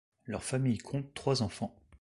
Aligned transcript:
Leur 0.25 0.43
famille 0.43 0.79
compte 0.79 1.13
trois 1.13 1.43
enfants. 1.43 1.75